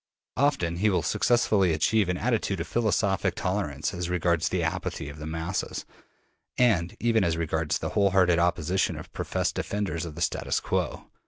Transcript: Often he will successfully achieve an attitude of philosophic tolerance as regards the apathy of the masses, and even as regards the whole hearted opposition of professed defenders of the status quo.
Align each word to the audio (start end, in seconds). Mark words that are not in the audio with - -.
Often 0.37 0.77
he 0.77 0.89
will 0.89 1.03
successfully 1.03 1.73
achieve 1.73 2.09
an 2.09 2.17
attitude 2.17 2.59
of 2.59 2.65
philosophic 2.65 3.35
tolerance 3.35 3.93
as 3.93 4.09
regards 4.09 4.49
the 4.49 4.63
apathy 4.63 5.09
of 5.09 5.19
the 5.19 5.27
masses, 5.27 5.85
and 6.57 6.97
even 6.99 7.23
as 7.23 7.37
regards 7.37 7.77
the 7.77 7.89
whole 7.89 8.09
hearted 8.09 8.39
opposition 8.39 8.97
of 8.97 9.13
professed 9.13 9.53
defenders 9.53 10.03
of 10.03 10.15
the 10.15 10.21
status 10.21 10.59
quo. 10.59 11.05